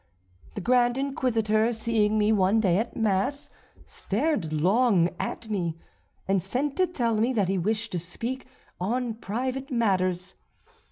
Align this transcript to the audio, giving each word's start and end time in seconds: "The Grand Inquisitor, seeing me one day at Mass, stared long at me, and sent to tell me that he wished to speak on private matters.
"The 0.55 0.61
Grand 0.61 0.97
Inquisitor, 0.97 1.71
seeing 1.73 2.17
me 2.17 2.31
one 2.31 2.59
day 2.59 2.79
at 2.79 2.95
Mass, 2.97 3.51
stared 3.85 4.51
long 4.51 5.11
at 5.19 5.47
me, 5.47 5.77
and 6.27 6.41
sent 6.41 6.75
to 6.77 6.87
tell 6.87 7.13
me 7.13 7.33
that 7.33 7.49
he 7.49 7.59
wished 7.59 7.91
to 7.91 7.99
speak 7.99 8.47
on 8.79 9.13
private 9.13 9.69
matters. 9.69 10.33